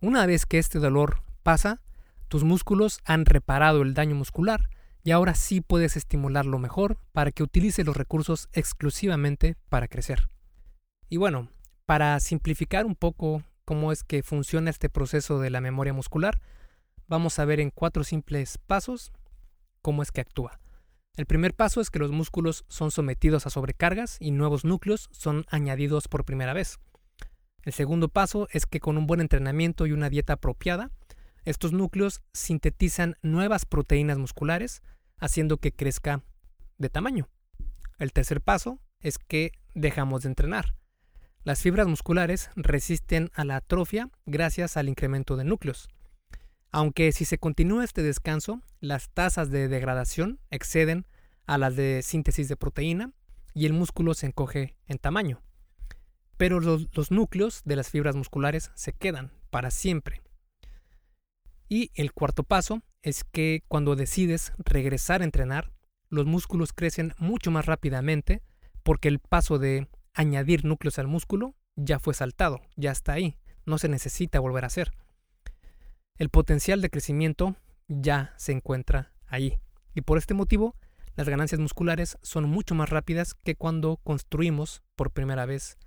Una 0.00 0.26
vez 0.26 0.46
que 0.46 0.58
este 0.58 0.78
dolor 0.78 1.22
pasa, 1.42 1.80
tus 2.28 2.44
músculos 2.44 3.00
han 3.04 3.24
reparado 3.24 3.82
el 3.82 3.94
daño 3.94 4.16
muscular 4.16 4.68
y 5.06 5.12
ahora 5.12 5.36
sí 5.36 5.60
puedes 5.60 5.96
estimularlo 5.96 6.58
mejor 6.58 6.98
para 7.12 7.30
que 7.30 7.44
utilice 7.44 7.84
los 7.84 7.96
recursos 7.96 8.48
exclusivamente 8.52 9.54
para 9.68 9.86
crecer. 9.86 10.28
Y 11.08 11.16
bueno, 11.16 11.48
para 11.84 12.18
simplificar 12.18 12.84
un 12.84 12.96
poco 12.96 13.44
cómo 13.64 13.92
es 13.92 14.02
que 14.02 14.24
funciona 14.24 14.68
este 14.68 14.88
proceso 14.88 15.38
de 15.38 15.50
la 15.50 15.60
memoria 15.60 15.92
muscular, 15.92 16.40
vamos 17.06 17.38
a 17.38 17.44
ver 17.44 17.60
en 17.60 17.70
cuatro 17.70 18.02
simples 18.02 18.58
pasos 18.58 19.12
cómo 19.80 20.02
es 20.02 20.10
que 20.10 20.22
actúa. 20.22 20.58
El 21.14 21.26
primer 21.26 21.54
paso 21.54 21.80
es 21.80 21.90
que 21.90 22.00
los 22.00 22.10
músculos 22.10 22.64
son 22.66 22.90
sometidos 22.90 23.46
a 23.46 23.50
sobrecargas 23.50 24.16
y 24.18 24.32
nuevos 24.32 24.64
núcleos 24.64 25.08
son 25.12 25.44
añadidos 25.48 26.08
por 26.08 26.24
primera 26.24 26.52
vez. 26.52 26.80
El 27.62 27.74
segundo 27.74 28.08
paso 28.08 28.48
es 28.50 28.66
que 28.66 28.80
con 28.80 28.98
un 28.98 29.06
buen 29.06 29.20
entrenamiento 29.20 29.86
y 29.86 29.92
una 29.92 30.10
dieta 30.10 30.32
apropiada, 30.32 30.90
estos 31.44 31.72
núcleos 31.72 32.22
sintetizan 32.32 33.14
nuevas 33.22 33.66
proteínas 33.66 34.18
musculares 34.18 34.82
haciendo 35.18 35.58
que 35.58 35.72
crezca 35.72 36.22
de 36.78 36.88
tamaño. 36.88 37.28
El 37.98 38.12
tercer 38.12 38.40
paso 38.40 38.80
es 39.00 39.18
que 39.18 39.52
dejamos 39.74 40.22
de 40.22 40.28
entrenar. 40.28 40.74
Las 41.44 41.62
fibras 41.62 41.86
musculares 41.86 42.50
resisten 42.56 43.30
a 43.34 43.44
la 43.44 43.56
atrofia 43.56 44.10
gracias 44.26 44.76
al 44.76 44.88
incremento 44.88 45.36
de 45.36 45.44
núcleos. 45.44 45.88
Aunque 46.72 47.12
si 47.12 47.24
se 47.24 47.38
continúa 47.38 47.84
este 47.84 48.02
descanso, 48.02 48.62
las 48.80 49.10
tasas 49.10 49.50
de 49.50 49.68
degradación 49.68 50.40
exceden 50.50 51.06
a 51.46 51.56
las 51.56 51.76
de 51.76 52.02
síntesis 52.02 52.48
de 52.48 52.56
proteína 52.56 53.12
y 53.54 53.66
el 53.66 53.72
músculo 53.72 54.14
se 54.14 54.26
encoge 54.26 54.74
en 54.86 54.98
tamaño. 54.98 55.40
Pero 56.36 56.60
los, 56.60 57.10
núcleos 57.10 57.62
de 57.64 57.76
las 57.76 57.88
fibras 57.88 58.16
musculares 58.16 58.70
se 58.74 58.92
quedan 58.92 59.32
para 59.50 59.70
siempre. 59.70 60.22
Y 61.68 61.90
el 61.94 62.12
cuarto 62.12 62.42
paso 62.42 62.82
es 63.06 63.22
que 63.22 63.62
cuando 63.68 63.94
decides 63.94 64.52
regresar 64.58 65.20
a 65.20 65.24
entrenar, 65.24 65.70
los 66.08 66.26
músculos 66.26 66.72
crecen 66.72 67.14
mucho 67.18 67.52
más 67.52 67.64
rápidamente 67.64 68.42
porque 68.82 69.06
el 69.06 69.20
paso 69.20 69.60
de 69.60 69.86
añadir 70.12 70.64
núcleos 70.64 70.98
al 70.98 71.06
músculo 71.06 71.54
ya 71.76 72.00
fue 72.00 72.14
saltado, 72.14 72.62
ya 72.74 72.90
está 72.90 73.12
ahí, 73.12 73.38
no 73.64 73.78
se 73.78 73.88
necesita 73.88 74.40
volver 74.40 74.64
a 74.64 74.66
hacer. 74.66 74.90
El 76.18 76.30
potencial 76.30 76.80
de 76.80 76.90
crecimiento 76.90 77.54
ya 77.86 78.34
se 78.38 78.50
encuentra 78.50 79.12
ahí 79.28 79.60
y 79.94 80.00
por 80.00 80.18
este 80.18 80.34
motivo 80.34 80.74
las 81.14 81.28
ganancias 81.28 81.60
musculares 81.60 82.18
son 82.22 82.48
mucho 82.50 82.74
más 82.74 82.90
rápidas 82.90 83.34
que 83.34 83.54
cuando 83.54 83.98
construimos 83.98 84.82
por 84.96 85.12
primera 85.12 85.46
vez 85.46 85.78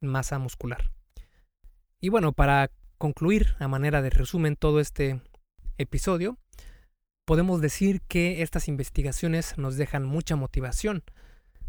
masa 0.00 0.38
muscular. 0.38 0.90
Y 2.00 2.08
bueno, 2.08 2.32
para 2.32 2.70
concluir 2.96 3.56
a 3.58 3.68
manera 3.68 4.00
de 4.00 4.08
resumen 4.08 4.56
todo 4.56 4.80
este 4.80 5.20
episodio, 5.78 6.38
podemos 7.26 7.60
decir 7.60 8.00
que 8.02 8.40
estas 8.40 8.68
investigaciones 8.68 9.58
nos 9.58 9.76
dejan 9.76 10.04
mucha 10.04 10.36
motivación, 10.36 11.02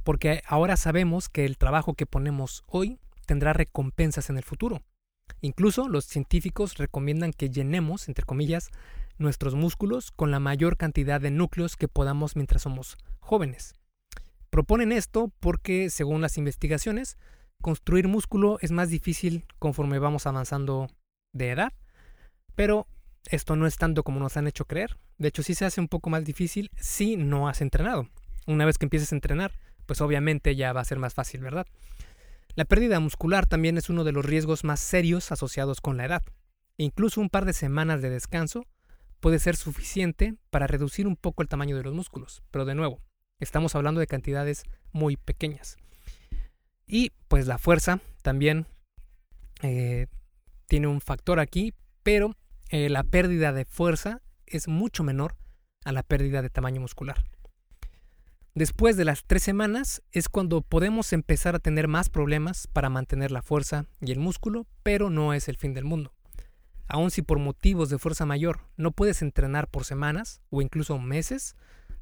porque 0.04 0.42
ahora 0.48 0.78
sabemos 0.78 1.28
que 1.28 1.46
el 1.46 1.58
trabajo 1.58 1.96
que 1.96 2.06
ponemos 2.06 2.64
hoy 2.68 3.00
tendrá 3.26 3.52
recompensas 3.52 4.30
en 4.30 4.38
el 4.38 4.44
futuro. 4.44 4.84
Incluso 5.42 5.90
los 5.90 6.06
científicos 6.06 6.78
recomiendan 6.78 7.34
que 7.34 7.50
llenemos, 7.50 8.08
entre 8.08 8.24
comillas, 8.24 8.70
nuestros 9.18 9.56
músculos 9.56 10.12
con 10.12 10.30
la 10.32 10.40
mayor 10.40 10.78
cantidad 10.78 11.20
de 11.20 11.32
núcleos 11.32 11.76
que 11.76 11.88
podamos 11.88 12.36
mientras 12.36 12.62
somos 12.62 12.96
jóvenes. 13.20 13.74
Proponen 14.52 14.92
esto 14.92 15.32
porque, 15.40 15.90
según 15.90 16.22
las 16.22 16.38
investigaciones, 16.38 17.18
construir 17.62 18.08
músculo 18.08 18.60
es 18.62 18.72
más 18.72 18.90
difícil 18.90 19.46
conforme 19.58 19.98
vamos 19.98 20.28
avanzando 20.28 20.88
de 21.34 21.50
edad, 21.50 21.74
pero 22.56 22.88
esto 23.32 23.56
no 23.56 23.68
es 23.68 23.78
tanto 23.78 24.04
como 24.04 24.20
nos 24.20 24.38
han 24.38 24.48
hecho 24.48 24.66
creer. 24.66 24.98
De 25.18 25.28
hecho, 25.30 25.44
sí 25.44 25.56
se 25.56 25.66
hace 25.66 25.82
un 25.82 25.88
poco 25.88 26.10
más 26.10 26.24
difícil 26.24 26.72
si 26.78 27.18
no 27.18 27.48
has 27.48 27.62
entrenado. 27.62 28.10
Una 28.46 28.66
vez 28.66 28.78
que 28.78 28.86
empieces 28.86 29.12
a 29.12 29.16
entrenar, 29.16 29.52
pues 29.86 30.02
obviamente 30.02 30.56
ya 30.56 30.74
va 30.74 30.82
a 30.82 30.86
ser 30.86 31.00
más 31.00 31.14
fácil, 31.14 31.42
¿verdad? 31.42 31.68
La 32.56 32.66
pérdida 32.66 33.00
muscular 33.00 33.46
también 33.46 33.78
es 33.78 33.90
uno 33.90 34.04
de 34.04 34.12
los 34.12 34.26
riesgos 34.26 34.64
más 34.64 34.80
serios 34.80 35.32
asociados 35.32 35.82
con 35.82 35.98
la 35.98 36.06
edad. 36.06 36.24
Incluso 36.78 37.22
un 37.22 37.30
par 37.30 37.46
de 37.46 37.54
semanas 37.54 38.02
de 38.02 38.10
descanso 38.10 38.66
puede 39.20 39.40
ser 39.40 39.56
suficiente 39.56 40.36
para 40.50 40.68
reducir 40.68 41.08
un 41.08 41.16
poco 41.16 41.42
el 41.42 41.50
tamaño 41.50 41.76
de 41.76 41.84
los 41.84 41.94
músculos, 41.94 42.44
pero 42.52 42.66
de 42.66 42.76
nuevo, 42.76 43.02
estamos 43.40 43.76
hablando 43.76 44.00
de 44.00 44.08
cantidades 44.08 44.64
muy 44.92 45.18
pequeñas. 45.18 45.78
Y 46.86 47.12
pues 47.28 47.48
la 47.48 47.58
fuerza 47.58 48.00
también 48.22 48.66
eh, 49.62 50.08
tiene 50.68 50.88
un 50.88 51.02
factor 51.02 51.40
aquí, 51.40 51.74
pero 52.04 52.36
eh, 52.70 52.90
la 52.90 53.04
pérdida 53.04 53.54
de 53.54 53.66
fuerza 53.66 54.22
es 54.46 54.68
mucho 54.68 55.04
menor 55.04 55.36
a 55.86 55.92
la 55.92 56.04
pérdida 56.04 56.42
de 56.42 56.50
tamaño 56.50 56.82
muscular. 56.82 57.24
Después 58.56 58.98
de 58.98 59.06
las 59.06 59.24
tres 59.24 59.44
semanas 59.44 60.02
es 60.12 60.30
cuando 60.30 60.62
podemos 60.62 61.14
empezar 61.14 61.56
a 61.56 61.60
tener 61.60 61.88
más 61.88 62.10
problemas 62.10 62.68
para 62.68 62.90
mantener 62.90 63.32
la 63.32 63.42
fuerza 63.42 63.86
y 64.02 64.12
el 64.12 64.20
músculo, 64.20 64.66
pero 64.84 65.10
no 65.10 65.34
es 65.34 65.48
el 65.48 65.58
fin 65.58 65.74
del 65.74 65.86
mundo. 65.86 66.12
Aun 66.88 67.12
si 67.12 67.22
por 67.22 67.40
motivos 67.40 67.90
de 67.90 68.00
fuerza 68.00 68.26
mayor 68.26 68.62
no 68.76 68.92
puedes 68.92 69.22
entrenar 69.22 69.68
por 69.68 69.86
semanas 69.86 70.42
o 70.50 70.62
incluso 70.62 70.98
meses, 70.98 71.56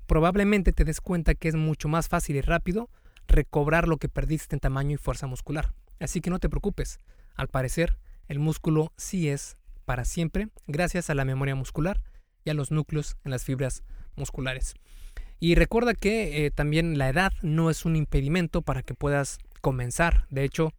probablemente 0.07 0.72
te 0.72 0.86
des 0.86 1.01
cuenta 1.01 1.36
que 1.36 1.50
es 1.50 1.55
mucho 1.55 1.89
más 1.89 2.07
fácil 2.07 2.38
y 2.38 2.41
rápido 2.41 2.89
recobrar 3.27 3.88
lo 3.88 3.98
que 3.98 4.10
perdiste 4.10 4.55
en 4.55 4.60
tamaño 4.60 4.95
y 4.95 4.98
fuerza 4.98 5.27
muscular. 5.27 5.74
Así 6.00 6.22
que 6.22 6.29
no 6.29 6.39
te 6.39 6.50
preocupes, 6.50 7.00
al 7.36 7.50
parecer 7.50 7.98
el 8.27 8.39
músculo 8.39 8.93
sí 8.98 9.29
es 9.29 9.57
para 9.86 10.06
siempre 10.06 10.50
gracias 10.68 11.10
a 11.10 11.15
la 11.15 11.25
memoria 11.25 11.56
muscular 11.56 12.01
y 12.44 12.50
a 12.50 12.54
los 12.54 12.72
núcleos 12.72 13.18
en 13.24 13.32
las 13.32 13.44
fibras 13.44 13.84
musculares. 14.15 14.74
Y 15.39 15.56
recuerda 15.56 15.94
que 15.94 16.46
eh, 16.46 16.51
también 16.51 16.98
la 16.98 17.10
edad 17.10 17.32
no 17.42 17.70
es 17.70 17.86
un 17.86 17.96
impedimento 17.96 18.62
para 18.62 18.84
que 18.84 18.94
puedas 18.94 19.38
comenzar. 19.62 20.27
De 20.30 20.44
hecho, 20.44 20.72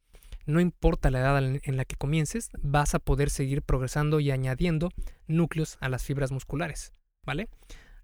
no 0.46 0.60
importa 0.60 1.10
la 1.10 1.20
edad 1.20 1.38
en 1.42 1.76
la 1.76 1.84
que 1.84 1.96
comiences, 1.96 2.50
vas 2.60 2.94
a 2.94 2.98
poder 2.98 3.30
seguir 3.30 3.62
progresando 3.62 4.20
y 4.20 4.30
añadiendo 4.30 4.90
núcleos 5.26 5.76
a 5.80 5.88
las 5.88 6.04
fibras 6.04 6.30
musculares, 6.30 6.92
¿vale? 7.24 7.48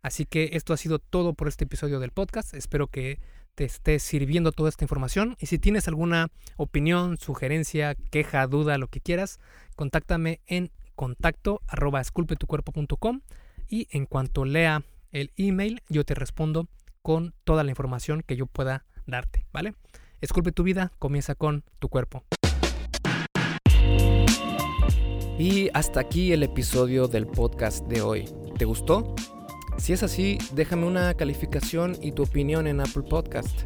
Así 0.03 0.27
que 0.27 0.51
esto 0.55 0.73
ha 0.73 0.77
sido 0.77 0.99
todo 0.99 1.35
por 1.35 1.47
este 1.47 1.65
episodio 1.65 2.01
del 2.01 2.11
podcast. 2.11 2.55
Espero 2.55 2.89
que 2.89 3.21
te 3.55 3.65
esté 3.65 4.01
sirviendo 4.01 4.51
toda 4.51 4.69
esta 4.69 4.85
información. 4.85 5.37
Y 5.39 5.47
si 5.47 5.59
tienes 5.59 5.87
alguna 5.87 6.29
opinión, 6.57 7.19
sugerencia, 7.19 7.95
queja, 7.95 8.47
duda, 8.49 8.79
lo 8.79 8.89
que 8.89 9.01
quieras, 9.01 9.39
contáctame 9.77 10.41
en 10.47 10.73
contacto 10.95 11.61
arroba 11.69 12.01
esculpetucuerpo.com 12.01 13.21
y 13.69 13.89
en 13.91 14.07
cuanto 14.07 14.45
lea 14.45 14.83
el 15.11 15.31
email, 15.37 15.83
yo 15.89 16.05
te 16.05 16.15
respondo 16.15 16.69
con 17.03 17.35
toda 17.45 17.65
la 17.65 17.71
información 17.71 18.23
que 18.27 18.37
yo 18.37 18.47
pueda 18.47 18.85
darte, 19.07 19.45
¿vale? 19.53 19.75
Esculpe 20.21 20.53
tu 20.53 20.63
vida, 20.63 20.93
comienza 20.99 21.35
con 21.35 21.65
tu 21.79 21.89
cuerpo. 21.89 22.25
Y 25.39 25.71
hasta 25.75 26.01
aquí 26.01 26.33
el 26.33 26.43
episodio 26.43 27.09
del 27.09 27.27
podcast 27.27 27.87
de 27.89 28.03
hoy. 28.03 28.25
¿Te 28.57 28.65
gustó? 28.65 29.15
Si 29.79 29.93
es 29.93 30.03
así, 30.03 30.39
déjame 30.55 30.87
una 30.87 31.15
calificación 31.15 31.97
y 32.01 32.13
tu 32.13 32.23
opinión 32.23 32.67
en 32.67 32.81
Apple 32.81 33.03
Podcast. 33.09 33.63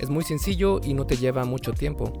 Es 0.00 0.10
muy 0.10 0.24
sencillo 0.24 0.80
y 0.84 0.92
no 0.92 1.06
te 1.06 1.16
lleva 1.16 1.44
mucho 1.44 1.72
tiempo. 1.72 2.20